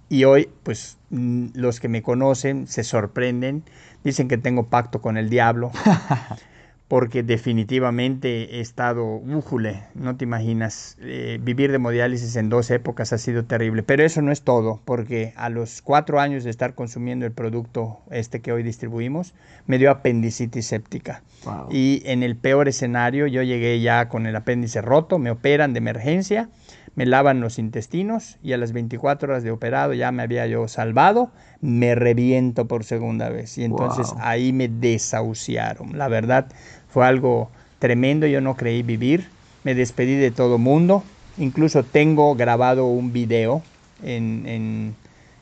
Y 0.09 0.25
hoy, 0.25 0.49
pues 0.65 0.99
mm, 1.11 1.51
los 1.55 1.79
que 1.79 1.89
me 1.89 2.03
conocen 2.03 2.67
se 2.67 2.83
sorprenden. 2.83 3.63
Dicen 4.03 4.27
que 4.27 4.39
tengo 4.39 4.67
pacto 4.67 5.01
con 5.01 5.17
el 5.17 5.31
diablo. 5.31 5.71
porque 6.89 7.25
definitivamente 7.25 8.57
he 8.57 8.61
estado, 8.61 9.05
újule, 9.05 9.83
no 9.95 10.17
te 10.17 10.25
imaginas, 10.25 10.97
eh, 11.01 11.39
vivir 11.43 11.71
de 11.71 11.77
hemodiálisis 11.77 12.37
en 12.37 12.49
dos 12.49 12.71
épocas 12.71 13.13
ha 13.13 13.19
sido 13.19 13.45
terrible, 13.45 13.83
pero 13.83 14.05
eso 14.05 14.23
no 14.23 14.31
es 14.31 14.43
todo, 14.43 14.81
porque 14.85 15.33
a 15.37 15.49
los 15.49 15.83
cuatro 15.83 16.21
años 16.21 16.45
de 16.45 16.51
estar 16.51 16.75
consumiendo 16.75 17.27
el 17.27 17.33
producto 17.33 17.99
este 18.11 18.41
que 18.41 18.53
hoy 18.53 18.63
distribuimos, 18.63 19.35
me 19.67 19.79
dio 19.79 19.91
apendicitis 19.91 20.67
séptica. 20.67 21.23
Wow. 21.45 21.69
Y 21.71 22.03
en 22.07 22.23
el 22.23 22.37
peor 22.37 22.69
escenario, 22.69 23.27
yo 23.27 23.43
llegué 23.43 23.81
ya 23.81 24.09
con 24.09 24.27
el 24.27 24.37
apéndice 24.37 24.81
roto, 24.81 25.19
me 25.19 25.33
operan 25.33 25.73
de 25.73 25.79
emergencia, 25.79 26.49
me 26.97 27.07
lavan 27.07 27.41
los 27.41 27.59
intestinos 27.59 28.39
y 28.43 28.53
a 28.53 28.59
las 28.59 28.73
24 28.73 29.29
horas 29.31 29.45
de 29.45 29.51
operado 29.53 29.95
ya 29.95 30.11
me 30.13 30.23
había 30.23 30.47
yo 30.47 30.67
salvado, 30.69 31.31
me 31.61 31.95
reviento 31.95 32.67
por 32.67 32.85
segunda 32.85 33.29
vez. 33.29 33.57
Y 33.59 33.65
entonces 33.65 34.15
Wow. 34.15 34.23
ahí 34.23 34.53
me 34.53 34.69
desahuciaron. 34.69 35.97
La 35.99 36.09
verdad 36.09 36.49
fue 36.89 37.07
algo 37.07 37.51
tremendo, 37.79 38.27
yo 38.27 38.41
no 38.41 38.57
creí 38.57 38.83
vivir, 38.83 39.31
me 39.63 39.75
despedí 39.75 40.15
de 40.17 40.31
todo 40.31 40.59
mundo, 40.59 41.05
incluso 41.37 41.85
tengo 41.85 42.35
grabado 42.35 42.87
un 42.87 43.13
video 43.13 43.63
en, 44.03 44.45
en- 44.47 44.97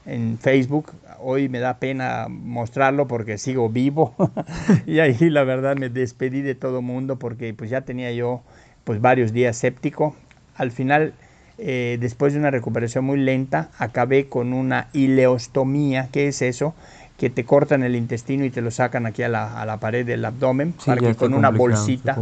en 0.06 0.38
Facebook, 0.38 0.92
hoy 1.20 1.48
me 1.48 1.60
da 1.60 1.78
pena 1.78 2.26
mostrarlo 2.28 3.08
porque 3.08 3.38
sigo 3.38 3.70
vivo 3.70 4.14
y 4.86 4.98
ahí 4.98 5.16
la 5.30 5.44
verdad 5.44 5.76
me 5.76 5.88
despedí 5.88 6.42
de 6.42 6.54
todo 6.54 6.82
mundo 6.82 7.18
porque 7.18 7.54
pues 7.54 7.70
ya 7.70 7.82
tenía 7.82 8.12
yo 8.12 8.42
pues 8.84 9.00
varios 9.00 9.32
días 9.32 9.56
séptico, 9.56 10.14
al 10.54 10.70
final 10.70 11.14
eh, 11.58 11.98
después 12.00 12.32
de 12.32 12.38
una 12.38 12.50
recuperación 12.50 13.04
muy 13.04 13.18
lenta 13.18 13.70
acabé 13.78 14.28
con 14.28 14.52
una 14.52 14.88
ileostomía, 14.92 16.08
¿qué 16.12 16.28
es 16.28 16.42
eso? 16.42 16.74
que 17.18 17.30
te 17.30 17.44
cortan 17.44 17.84
el 17.84 17.94
intestino 17.94 18.44
y 18.44 18.50
te 18.50 18.60
lo 18.60 18.72
sacan 18.72 19.06
aquí 19.06 19.22
a 19.22 19.28
la, 19.28 19.60
a 19.60 19.64
la 19.66 19.78
pared 19.78 20.04
del 20.04 20.24
abdomen 20.24 20.74
Sí, 20.78 20.86
para 20.86 21.00
que 21.00 21.14
con 21.14 21.32
una 21.32 21.50
bolsita 21.50 22.18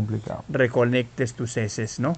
reconectes 0.51 1.35
tus 1.35 1.57
heces, 1.57 1.99
¿no? 1.99 2.13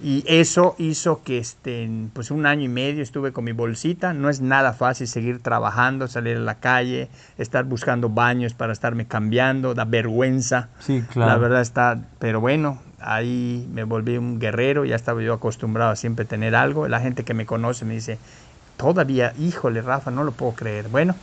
Y 0.00 0.22
eso 0.28 0.76
hizo 0.78 1.22
que 1.24 1.38
este, 1.38 1.90
pues 2.12 2.30
un 2.30 2.46
año 2.46 2.62
y 2.62 2.68
medio 2.68 3.02
estuve 3.02 3.32
con 3.32 3.44
mi 3.44 3.50
bolsita. 3.50 4.12
No 4.12 4.28
es 4.28 4.40
nada 4.40 4.72
fácil 4.72 5.08
seguir 5.08 5.42
trabajando, 5.42 6.06
salir 6.06 6.36
a 6.36 6.40
la 6.40 6.60
calle, 6.60 7.08
estar 7.36 7.64
buscando 7.64 8.08
baños 8.08 8.54
para 8.54 8.72
estarme 8.72 9.06
cambiando, 9.06 9.74
da 9.74 9.84
vergüenza. 9.84 10.68
Sí, 10.78 11.02
claro. 11.12 11.32
La 11.32 11.38
verdad 11.38 11.62
está, 11.62 12.00
pero 12.20 12.40
bueno, 12.40 12.78
ahí 13.00 13.68
me 13.72 13.84
volví 13.84 14.16
un 14.16 14.38
guerrero, 14.38 14.84
ya 14.84 14.96
estaba 14.96 15.22
yo 15.22 15.34
acostumbrado 15.34 15.90
a 15.90 15.96
siempre 15.96 16.24
tener 16.24 16.54
algo. 16.54 16.88
La 16.88 17.00
gente 17.00 17.24
que 17.24 17.34
me 17.34 17.46
conoce 17.46 17.84
me 17.84 17.94
dice, 17.94 18.18
todavía, 18.76 19.32
híjole, 19.38 19.82
Rafa, 19.82 20.10
no 20.10 20.24
lo 20.24 20.32
puedo 20.32 20.52
creer. 20.52 20.88
Bueno, 20.88 21.14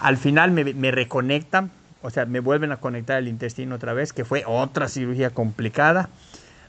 al 0.00 0.16
final 0.16 0.50
me, 0.50 0.64
me 0.74 0.90
reconectan, 0.90 1.70
o 2.02 2.10
sea, 2.10 2.26
me 2.26 2.40
vuelven 2.40 2.72
a 2.72 2.78
conectar 2.78 3.18
el 3.18 3.28
intestino 3.28 3.76
otra 3.76 3.92
vez, 3.92 4.12
que 4.12 4.24
fue 4.24 4.44
otra 4.46 4.88
cirugía 4.88 5.30
complicada. 5.30 6.08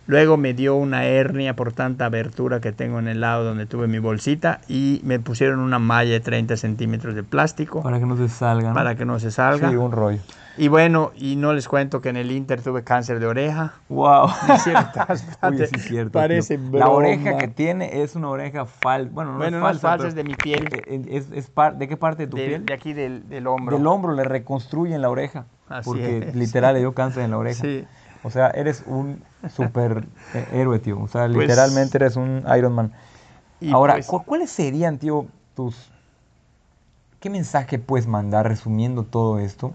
Luego 0.06 0.36
me 0.38 0.54
dio 0.54 0.76
una 0.76 1.06
hernia 1.06 1.56
por 1.56 1.72
tanta 1.72 2.06
abertura 2.06 2.60
que 2.60 2.72
tengo 2.74 3.00
en 3.00 3.08
el 3.08 3.22
lado 3.22 3.44
donde 3.46 3.66
tuve 3.66 3.88
mi 3.88 4.00
bolsita 4.00 4.60
y 4.68 5.00
me 5.04 5.20
pusieron 5.20 5.60
una 5.60 5.80
malla 5.80 6.12
de 6.12 6.20
30 6.20 6.58
centímetros 6.58 7.16
de 7.16 7.24
plástico 7.24 7.82
Para 7.82 8.00
que 8.00 8.06
no 8.06 8.18
se 8.18 8.28
salga, 8.28 8.70
¿no? 8.70 8.74
para 8.76 8.96
que 8.96 9.06
no 9.06 9.18
se 9.20 9.32
salga. 9.32 9.70
Sí, 9.70 9.76
un 9.78 9.92
rollo. 9.94 10.20
Y 10.56 10.68
bueno, 10.68 11.12
y 11.16 11.36
no 11.36 11.54
les 11.54 11.68
cuento 11.68 12.00
que 12.02 12.10
en 12.10 12.18
el 12.18 12.32
Inter 12.32 12.62
tuve 12.62 12.84
cáncer 12.84 13.20
de 13.20 13.26
oreja. 13.26 13.74
Wow. 13.90 14.28
Sí 14.64 14.72
es 15.64 15.84
cierto. 15.84 16.12
Parece. 16.12 16.60
La 16.72 16.90
oreja 16.90 17.38
que 17.38 17.48
tiene 17.48 18.04
es 18.04 18.16
una 18.16 18.30
oreja 18.30 18.66
falsa. 18.66 19.10
Bueno, 19.12 19.32
no 19.32 19.38
Bueno, 19.40 19.58
es 19.58 19.62
no 19.64 19.70
es 19.70 19.80
falsa. 19.80 19.88
falsa, 19.90 20.08
es 20.10 20.16
de 20.16 20.24
mi 20.24 20.36
piel. 20.36 20.68
eh, 20.72 21.02
Es, 21.10 21.32
es 21.32 21.50
par- 21.50 21.78
¿De 21.78 21.88
qué 21.88 21.98
parte 21.98 22.24
de 22.24 22.28
tu 22.28 22.38
de, 22.38 22.46
piel? 22.48 22.66
de 22.68 22.74
aquí 22.74 22.94
del, 22.94 23.28
del 23.30 23.48
hombro. 23.48 23.78
Del 23.78 23.88
hombro 23.88 24.14
le 24.14 24.26
reconstruyen 24.26 25.02
la 25.02 25.10
oreja. 25.10 25.46
Así 25.70 25.90
porque 25.90 26.18
es. 26.30 26.36
literal 26.36 26.74
le 26.76 26.82
dio 26.82 26.94
cáncer 26.94 27.24
en 27.24 27.32
la 27.32 27.38
oreja. 27.40 27.62
Sí. 27.62 27.86
O 28.24 28.30
sea, 28.30 28.50
eres 28.52 28.84
un 28.88 29.22
super 29.54 30.06
eh, 30.34 30.48
héroe, 30.54 30.80
tío. 30.80 31.00
O 31.02 31.08
sea, 31.08 31.26
Pues- 31.28 31.38
literalmente 31.48 31.98
eres 31.98 32.16
un 32.16 32.44
Iron 32.58 32.74
Man. 32.74 32.92
Ahora, 33.72 33.94
pues- 33.96 34.08
¿cu- 34.08 34.24
¿cuáles 34.24 34.50
serían, 34.50 34.98
tío, 34.98 35.26
tus... 35.56 35.90
¿Qué 37.20 37.30
mensaje 37.30 37.80
puedes 37.80 38.08
mandar 38.08 38.48
resumiendo 38.48 39.04
todo 39.04 39.40
esto 39.40 39.74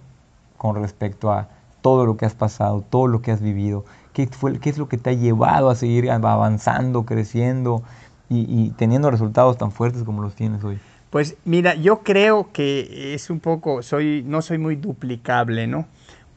con 0.58 0.76
respecto 0.76 1.32
a 1.32 1.48
todo 1.80 2.04
lo 2.04 2.16
que 2.16 2.26
has 2.26 2.34
pasado, 2.34 2.84
todo 2.88 3.06
lo 3.06 3.22
que 3.22 3.30
has 3.32 3.40
vivido? 3.40 3.84
¿Qué, 4.12 4.26
fue, 4.26 4.58
qué 4.58 4.68
es 4.70 4.78
lo 4.78 4.88
que 4.88 4.98
te 4.98 5.10
ha 5.10 5.12
llevado 5.14 5.70
a 5.70 5.74
seguir 5.74 6.10
avanzando, 6.10 7.04
creciendo 7.06 7.82
y, 8.28 8.40
y 8.48 8.70
teniendo 8.72 9.10
resultados 9.10 9.56
tan 9.56 9.70
fuertes 9.72 10.02
como 10.04 10.20
los 10.20 10.34
tienes 10.34 10.62
hoy? 10.64 10.78
Pues 11.10 11.36
mira, 11.46 11.74
yo 11.74 12.00
creo 12.00 12.50
que 12.52 13.14
es 13.14 13.30
un 13.30 13.40
poco, 13.40 13.82
soy, 13.82 14.22
no 14.26 14.42
soy 14.42 14.58
muy 14.58 14.76
duplicable, 14.76 15.66
¿no? 15.66 15.86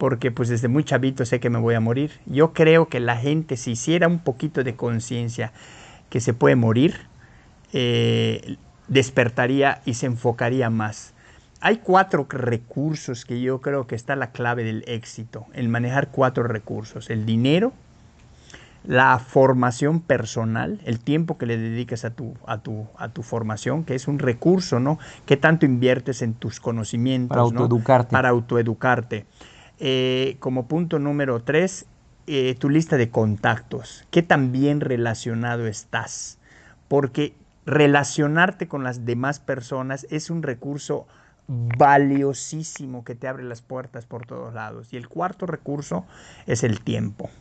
Porque 0.01 0.31
pues 0.31 0.49
desde 0.49 0.67
muy 0.67 0.83
chavito 0.83 1.27
sé 1.27 1.39
que 1.39 1.51
me 1.51 1.59
voy 1.59 1.75
a 1.75 1.79
morir. 1.79 2.09
Yo 2.25 2.53
creo 2.53 2.87
que 2.87 2.99
la 2.99 3.17
gente 3.17 3.55
si 3.55 3.73
hiciera 3.73 4.07
un 4.07 4.17
poquito 4.17 4.63
de 4.63 4.75
conciencia 4.75 5.51
que 6.09 6.19
se 6.19 6.33
puede 6.33 6.55
morir, 6.55 7.01
eh, 7.71 8.55
despertaría 8.87 9.83
y 9.85 9.93
se 9.93 10.07
enfocaría 10.07 10.71
más. 10.71 11.13
Hay 11.59 11.81
cuatro 11.83 12.25
recursos 12.27 13.25
que 13.25 13.41
yo 13.41 13.61
creo 13.61 13.85
que 13.85 13.93
está 13.93 14.15
la 14.15 14.31
clave 14.31 14.63
del 14.63 14.83
éxito, 14.87 15.45
el 15.53 15.69
manejar 15.69 16.09
cuatro 16.09 16.45
recursos, 16.45 17.11
el 17.11 17.27
dinero, 17.27 17.71
la 18.83 19.19
formación 19.19 19.99
personal, 19.99 20.79
el 20.83 20.99
tiempo 20.99 21.37
que 21.37 21.45
le 21.45 21.57
dedicas 21.59 22.05
a 22.05 22.09
tu, 22.09 22.33
a 22.47 22.57
tu, 22.57 22.87
a 22.97 23.09
tu 23.09 23.21
formación, 23.21 23.83
que 23.83 23.93
es 23.93 24.07
un 24.07 24.17
recurso, 24.17 24.79
¿no? 24.79 24.97
¿Qué 25.27 25.37
tanto 25.37 25.67
inviertes 25.67 26.23
en 26.23 26.33
tus 26.33 26.59
conocimientos? 26.59 27.29
Para 27.29 27.41
¿no? 27.41 27.49
autoeducarte. 27.49 28.11
Para 28.11 28.29
autoeducarte. 28.29 29.27
Eh, 29.83 30.35
como 30.37 30.67
punto 30.67 30.99
número 30.99 31.41
tres, 31.41 31.87
eh, 32.27 32.53
tu 32.59 32.69
lista 32.69 32.97
de 32.97 33.09
contactos. 33.09 34.05
¿Qué 34.11 34.21
tan 34.21 34.51
bien 34.51 34.79
relacionado 34.79 35.65
estás? 35.65 36.37
Porque 36.87 37.33
relacionarte 37.65 38.67
con 38.67 38.83
las 38.83 39.05
demás 39.05 39.39
personas 39.39 40.05
es 40.11 40.29
un 40.29 40.43
recurso 40.43 41.07
valiosísimo 41.47 43.03
que 43.03 43.15
te 43.15 43.27
abre 43.27 43.43
las 43.43 43.63
puertas 43.63 44.05
por 44.05 44.27
todos 44.27 44.53
lados. 44.53 44.93
Y 44.93 44.97
el 44.97 45.09
cuarto 45.09 45.47
recurso 45.47 46.05
es 46.45 46.63
el 46.63 46.81
tiempo. 46.81 47.31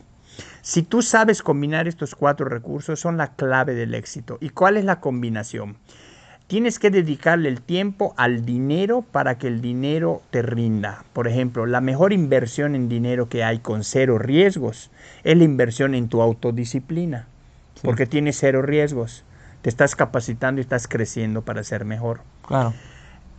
Si 0.63 0.81
tú 0.81 1.03
sabes 1.03 1.43
combinar 1.43 1.87
estos 1.87 2.15
cuatro 2.15 2.47
recursos, 2.47 2.99
son 2.99 3.17
la 3.17 3.35
clave 3.35 3.75
del 3.75 3.93
éxito. 3.93 4.39
¿Y 4.41 4.49
cuál 4.49 4.77
es 4.77 4.85
la 4.85 4.99
combinación? 4.99 5.77
Tienes 6.51 6.79
que 6.79 6.89
dedicarle 6.89 7.47
el 7.47 7.61
tiempo 7.61 8.13
al 8.17 8.43
dinero 8.43 9.05
para 9.09 9.37
que 9.37 9.47
el 9.47 9.61
dinero 9.61 10.21
te 10.31 10.41
rinda. 10.41 11.05
Por 11.13 11.29
ejemplo, 11.29 11.65
la 11.65 11.79
mejor 11.79 12.11
inversión 12.11 12.75
en 12.75 12.89
dinero 12.89 13.29
que 13.29 13.41
hay 13.41 13.59
con 13.59 13.85
cero 13.85 14.17
riesgos 14.19 14.91
es 15.23 15.37
la 15.37 15.45
inversión 15.45 15.95
en 15.95 16.09
tu 16.09 16.21
autodisciplina, 16.21 17.29
Sí. 17.75 17.83
porque 17.85 18.05
tienes 18.05 18.37
cero 18.37 18.63
riesgos. 18.63 19.23
Te 19.61 19.69
estás 19.69 19.95
capacitando 19.95 20.59
y 20.59 20.63
estás 20.63 20.89
creciendo 20.89 21.41
para 21.41 21.63
ser 21.63 21.85
mejor. 21.85 22.19
Claro. 22.45 22.73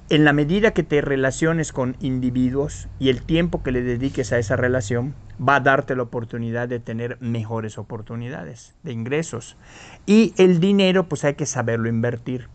En 0.09 0.25
la 0.25 0.33
medida 0.33 0.71
que 0.71 0.83
te 0.83 1.02
relaciones 1.02 1.71
con 1.71 1.97
individuos 2.00 2.88
y 2.99 3.11
el 3.11 3.21
tiempo 3.21 3.62
que 3.62 3.73
le 3.73 3.83
dediques 3.83 4.33
a 4.33 4.38
esa 4.38 4.57
relación, 4.57 5.14
va 5.38 5.57
a 5.57 5.61
darte 5.61 5.95
la 5.97 6.04
oportunidad 6.04 6.66
de 6.66 6.81
tener 6.81 7.19
mejores 7.21 7.76
oportunidades 7.76 8.75
de 8.83 8.92
ingresos. 8.92 9.59
Y 10.07 10.33
el 10.38 10.61
dinero, 10.61 11.11
pues 11.11 11.26
hay 11.26 11.35
que 11.35 11.45
saberlo 11.45 11.90
invertir. 11.90 12.49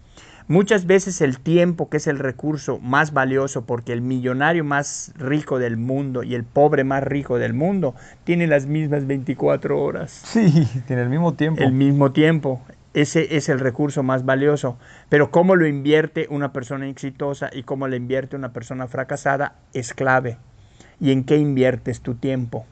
Muchas 0.47 0.85
veces 0.85 1.19
el 1.19 1.39
tiempo, 1.39 1.89
que 1.89 1.97
es 1.97 2.07
el 2.07 2.19
recurso 2.19 2.79
más 2.79 3.11
valioso, 3.11 3.65
porque 3.65 3.91
el 3.91 4.01
millonario 4.01 4.63
más 4.63 5.11
rico 5.17 5.59
del 5.59 5.75
mundo 5.75 6.23
y 6.23 6.35
el 6.35 6.45
pobre 6.45 6.85
más 6.85 7.03
rico 7.03 7.37
del 7.37 7.53
mundo 7.53 7.95
tienen 8.23 8.49
las 8.49 8.65
mismas 8.65 9.05
24 9.07 9.77
horas 9.81 10.21
Sí, 10.25 10.65
tiene 10.87 11.01
el 11.01 11.09
mismo 11.09 11.33
tiempo. 11.33 11.61
el 11.61 11.73
mismo 11.73 12.11
tiempo. 12.13 12.61
Ese 12.93 13.35
es 13.35 13.49
el 13.49 13.59
recurso 13.59 14.01
más 14.03 14.23
valioso. 14.25 14.77
Pero 15.09 15.31
cómo 15.31 15.55
lo 15.55 15.67
invierte 15.67 16.27
una 16.29 16.53
persona 16.53 16.87
exitosa 16.87 17.49
y 17.53 17.63
cómo 17.63 17.87
lo 17.87 17.95
invierte 17.95 18.35
una 18.37 18.53
persona 18.53 18.87
fracasada 18.87 19.55
es 19.73 19.93
clave. 19.93 20.37
¿Y 20.99 21.11
en 21.11 21.25
qué 21.25 21.37
inviertes 21.37 22.01
tu 22.01 22.15
tiempo? 22.15 22.65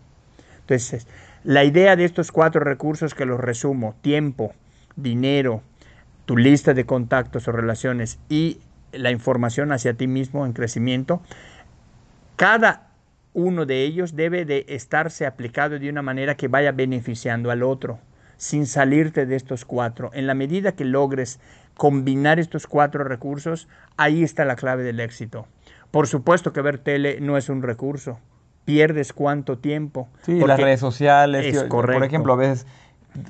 Entonces, 0.61 1.05
la 1.43 1.63
idea 1.63 1.95
de 1.95 2.05
estos 2.05 2.31
cuatro 2.31 2.61
recursos 2.61 3.13
que 3.13 3.25
los 3.25 3.39
resumo, 3.39 3.95
tiempo, 4.01 4.53
dinero, 4.95 5.61
tu 6.25 6.37
lista 6.37 6.73
de 6.73 6.85
contactos 6.85 7.47
o 7.47 7.51
relaciones 7.51 8.19
y 8.29 8.59
la 8.91 9.11
información 9.11 9.71
hacia 9.71 9.93
ti 9.93 10.07
mismo 10.07 10.45
en 10.45 10.53
crecimiento, 10.53 11.21
cada 12.35 12.89
uno 13.33 13.65
de 13.65 13.83
ellos 13.83 14.15
debe 14.15 14.45
de 14.45 14.65
estarse 14.69 15.25
aplicado 15.25 15.77
de 15.77 15.89
una 15.89 16.01
manera 16.01 16.35
que 16.35 16.47
vaya 16.47 16.71
beneficiando 16.71 17.51
al 17.51 17.63
otro, 17.63 17.99
sin 18.37 18.65
salirte 18.65 19.25
de 19.25 19.35
estos 19.35 19.65
cuatro. 19.65 20.09
En 20.13 20.25
la 20.25 20.33
medida 20.33 20.71
que 20.71 20.85
logres 20.85 21.39
combinar 21.75 22.39
estos 22.39 22.67
cuatro 22.67 23.03
recursos, 23.03 23.67
ahí 23.97 24.23
está 24.23 24.45
la 24.45 24.55
clave 24.55 24.83
del 24.83 25.01
éxito. 25.01 25.47
Por 25.91 26.07
supuesto 26.07 26.53
que 26.53 26.61
ver 26.61 26.77
tele 26.77 27.19
no 27.21 27.37
es 27.37 27.49
un 27.49 27.61
recurso. 27.61 28.19
Pierdes 28.63 29.13
cuánto 29.13 29.59
tiempo. 29.59 30.09
Sí, 30.23 30.39
las 30.39 30.59
redes 30.59 30.79
sociales. 30.79 31.45
Es 31.45 31.63
Por 31.65 32.03
ejemplo, 32.03 32.33
a 32.33 32.37
veces 32.37 32.65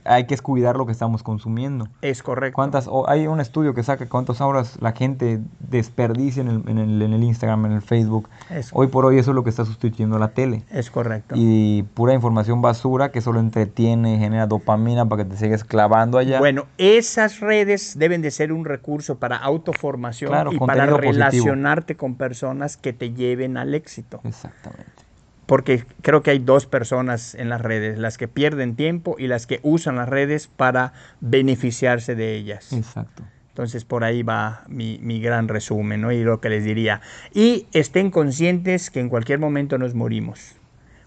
hay 0.03 0.25
que 0.25 0.37
cuidar 0.37 0.75
lo 0.75 0.85
que 0.85 0.91
estamos 0.91 1.23
consumiendo. 1.23 1.87
Es 2.01 2.23
correcto. 2.23 2.55
¿Cuántas, 2.55 2.89
hay 3.07 3.27
un 3.27 3.39
estudio 3.39 3.73
que 3.73 3.83
saca 3.83 4.07
cuántas 4.07 4.41
horas 4.41 4.77
la 4.81 4.91
gente 4.91 5.39
desperdicia 5.59 6.41
en 6.41 6.49
el, 6.49 6.69
en 6.69 7.13
el, 7.13 7.23
Instagram, 7.23 7.65
en 7.65 7.71
el 7.73 7.81
Facebook. 7.81 8.29
hoy 8.71 8.87
por 8.87 9.05
hoy 9.05 9.17
eso 9.17 9.31
es 9.31 9.35
lo 9.35 9.43
que 9.43 9.49
está 9.49 9.65
sustituyendo 9.65 10.19
la 10.19 10.29
tele. 10.29 10.63
Es 10.71 10.91
correcto. 10.91 11.35
Y 11.37 11.83
pura 11.93 12.13
información 12.13 12.61
basura 12.61 13.11
que 13.11 13.21
solo 13.21 13.39
entretiene, 13.39 14.17
genera 14.17 14.47
dopamina 14.47 15.07
para 15.07 15.23
que 15.23 15.29
te 15.31 15.37
sigas 15.37 15.63
clavando 15.63 16.17
allá. 16.17 16.39
Bueno, 16.39 16.65
esas 16.77 17.39
redes 17.39 17.97
deben 17.97 18.21
de 18.21 18.31
ser 18.31 18.51
un 18.51 18.65
recurso 18.65 19.17
para 19.17 19.37
autoformación 19.37 20.53
y 20.53 20.59
para 20.59 20.85
relacionarte 20.85 21.95
con 21.95 22.15
personas 22.15 22.77
que 22.77 22.93
te 22.93 23.13
lleven 23.13 23.57
al 23.57 23.73
éxito. 23.73 24.21
Exactamente 24.23 25.04
porque 25.45 25.85
creo 26.01 26.23
que 26.23 26.31
hay 26.31 26.39
dos 26.39 26.65
personas 26.65 27.35
en 27.35 27.49
las 27.49 27.61
redes, 27.61 27.97
las 27.97 28.17
que 28.17 28.27
pierden 28.27 28.75
tiempo 28.75 29.15
y 29.19 29.27
las 29.27 29.45
que 29.47 29.59
usan 29.63 29.95
las 29.97 30.09
redes 30.09 30.47
para 30.47 30.93
beneficiarse 31.21 32.15
de 32.15 32.35
ellas. 32.35 32.73
Exacto. 32.73 33.23
Entonces 33.49 33.85
por 33.85 34.03
ahí 34.03 34.21
va 34.21 34.63
mi, 34.67 35.21
gran 35.21 35.47
resumen 35.47 36.01
¿no? 36.01 36.11
y 36.11 36.23
lo 36.23 36.41
que 36.41 36.49
les 36.49 36.65
diría. 36.65 36.99
Y 37.33 37.67
estén 37.71 38.11
conscientes 38.11 38.89
que 38.89 38.99
en 38.99 39.07
cualquier 39.07 39.39
momento 39.39 39.77
nos 39.77 39.95
morimos. 39.95 40.55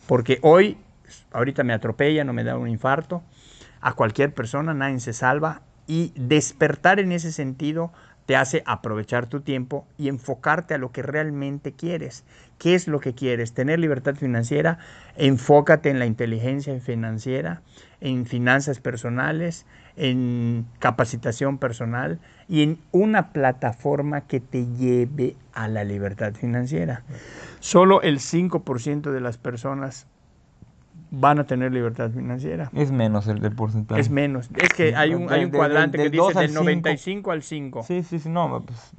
Porque 0.07 0.39
hoy, 0.41 0.79
ahorita 1.33 1.63
me 1.63 1.75
atropella, 1.75 2.25
no 2.25 2.33
me 2.33 2.45
da 2.45 2.57
un 2.57 2.69
infarto. 2.69 3.23
A 3.83 3.93
cualquier 3.93 4.33
persona 4.33 4.73
nadie 4.73 4.99
se 5.01 5.13
salva. 5.13 5.61
Y 5.87 6.15
despertar 6.17 7.01
en 7.01 7.13
ese 7.13 7.33
sentido 7.33 7.93
te 8.29 8.37
hace 8.37 8.63
aprovechar 8.67 9.25
tu 9.25 9.41
tiempo 9.41 9.87
y 9.97 10.09
enfocarte 10.09 10.75
a 10.75 10.79
lo 10.79 10.93
que 10.93 11.01
realmente 11.01 11.73
quieres. 11.73 12.25
¿Qué 12.59 12.75
es 12.75 12.87
lo 12.87 13.01
que 13.01 13.15
quieres? 13.15 13.55
¿Tener 13.55 13.79
libertad 13.79 14.17
financiera? 14.17 14.77
Enfócate 15.17 15.89
en 15.89 15.99
la 15.99 16.05
inteligencia 16.05 16.79
financiera, 16.79 17.63
en 18.03 18.27
finanzas 18.27 18.81
personales, 18.81 19.65
en 19.97 20.67
capacitación 20.79 21.57
personal 21.57 22.19
y 22.51 22.65
en 22.65 22.79
una 22.93 23.33
plataforma 23.33 24.21
que 24.27 24.41
te 24.41 24.67
lleve 24.77 25.35
a 25.55 25.67
la 25.67 25.85
libertad 25.85 26.35
financiera. 26.35 27.05
Solo 27.61 28.03
el 28.03 28.19
5% 28.19 29.11
de 29.11 29.21
las 29.23 29.39
personas 29.39 30.07
van 31.11 31.39
a 31.39 31.45
tener 31.45 31.73
libertad 31.73 32.11
financiera. 32.11 32.71
Es 32.75 32.91
menos 32.91 33.27
el, 33.29 33.41
del 33.41 33.55
porcentaje. 33.55 34.01
Es 34.01 34.11
menos. 34.11 34.49
Es 34.57 34.73
que 34.73 34.95
hay 34.95 35.15
un, 35.15 35.31
hay 35.33 35.45
un 35.45 35.51
cuadrante 35.51 35.99
que 35.99 36.11
dice 36.11 36.39
del 36.39 36.55
95 36.55 37.31
al 37.31 37.43
5. 37.43 37.83
Sí, 37.83 38.03
sí, 38.03 38.19
sí, 38.19 38.29
no, 38.29 38.65
pues, 38.65 38.93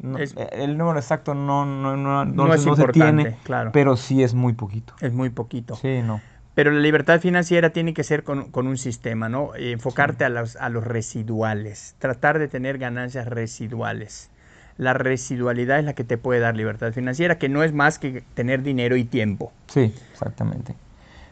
el 0.51 0.77
número 0.77 0.99
exacto 0.99 1.33
no, 1.33 1.65
no, 1.65 1.95
no, 1.95 2.25
no, 2.25 2.53
es 2.53 2.63
se 2.63 2.87
tiene, 2.87 3.37
claro. 3.43 3.71
pero 3.71 3.97
sí 3.97 4.23
es 4.23 4.33
muy 4.33 4.53
poquito. 4.53 4.93
Es 5.01 5.13
muy 5.13 5.29
poquito. 5.29 5.75
Sí, 5.75 6.01
no. 6.03 6.21
Pero 6.55 6.71
la 6.71 6.79
libertad 6.79 7.21
financiera 7.21 7.69
tiene 7.69 7.93
que 7.93 8.03
ser 8.03 8.23
con, 8.23 8.51
con 8.51 8.67
un 8.67 8.77
sistema, 8.77 9.29
¿no? 9.29 9.51
Enfocarte 9.55 10.25
a, 10.25 10.29
los, 10.29 10.55
a 10.57 10.69
los 10.69 10.83
residuales, 10.83 11.95
tratar 11.99 12.39
de 12.39 12.47
tener 12.47 12.77
ganancias 12.77 13.27
residuales. 13.27 14.29
La 14.77 14.93
residualidad 14.93 15.79
es 15.79 15.85
la 15.85 15.93
que 15.93 16.03
te 16.03 16.17
puede 16.17 16.39
dar 16.39 16.55
libertad 16.55 16.91
financiera, 16.91 17.37
que 17.37 17.49
no 17.49 17.63
es 17.63 17.71
más 17.71 17.99
que 17.99 18.23
tener 18.33 18.63
dinero 18.63 18.97
y 18.97 19.03
tiempo. 19.03 19.53
Sí, 19.67 19.93
exactamente. 20.11 20.75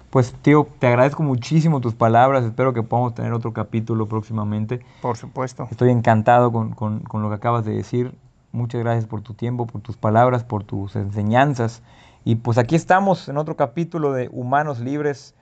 Pues 0.10 0.34
tío, 0.42 0.68
te 0.80 0.88
agradezco 0.88 1.22
muchísimo 1.22 1.82
tus 1.82 1.94
palabras, 1.94 2.46
espero 2.46 2.74
que 2.74 2.82
podamos 2.82 3.14
tener 3.14 3.34
otro 3.34 3.52
capítulo 3.52 4.08
próximamente. 4.08 4.80
Por 5.02 5.18
supuesto. 5.18 5.68
Estoy 5.70 5.90
encantado 5.90 6.52
con, 6.52 7.04
lo 7.12 7.30
que 7.30 7.36
acabas 7.36 7.66
de 7.66 7.74
decir. 7.74 8.16
Muchas 8.54 8.80
gracias 8.82 9.06
por 9.06 9.22
tu 9.22 9.34
tiempo, 9.34 9.68
por 9.68 9.82
tus 9.82 9.98
palabras, 9.98 10.46
por 10.46 10.64
tus 10.64 10.96
enseñanzas. 10.96 11.84
Y 12.24 12.36
pues 12.36 12.58
aquí 12.58 12.76
estamos 12.76 13.28
en 13.28 13.38
otro 13.38 13.58
capítulo 13.58 14.14
de 14.14 14.30
Humanos 14.32 14.80
Libres, 14.80 15.36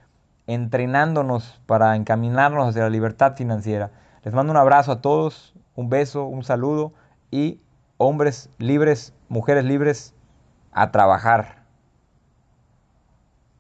entrenándonos 0.48 1.62
para 1.68 1.96
encaminarnos 1.96 2.68
hacia 2.68 2.82
la 2.82 2.90
libertad 2.90 3.36
financiera. 3.36 3.92
Les 4.24 4.34
mando 4.34 4.52
un 4.52 4.58
abrazo 4.58 4.92
a 4.92 5.02
todos, 5.02 5.54
un 5.76 5.90
beso, 5.90 6.26
un 6.26 6.44
saludo 6.44 6.92
y 7.30 7.60
hombres 7.98 8.50
libres, 8.58 9.14
mujeres 9.30 9.64
libres, 9.64 10.16
a 10.72 10.92
trabajar. 10.92 11.65